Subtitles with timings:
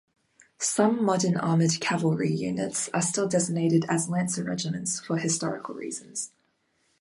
[0.57, 6.31] Some modern armored cavalry units are still designated as lancer regiments for historical reasons.